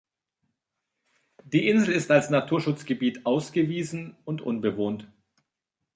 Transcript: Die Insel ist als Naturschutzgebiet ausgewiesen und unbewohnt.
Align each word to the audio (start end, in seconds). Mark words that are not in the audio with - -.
Die 1.43 1.67
Insel 1.69 1.93
ist 1.93 2.09
als 2.09 2.31
Naturschutzgebiet 2.31 3.23
ausgewiesen 3.27 4.17
und 4.25 4.41
unbewohnt. 4.41 5.07